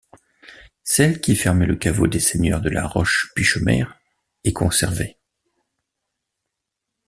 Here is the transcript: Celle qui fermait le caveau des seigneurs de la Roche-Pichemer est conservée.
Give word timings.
Celle 0.81 1.21
qui 1.21 1.35
fermait 1.35 1.67
le 1.67 1.75
caveau 1.75 2.07
des 2.07 2.19
seigneurs 2.19 2.61
de 2.61 2.69
la 2.71 2.87
Roche-Pichemer 2.87 3.85
est 4.43 4.51
conservée. 4.51 5.19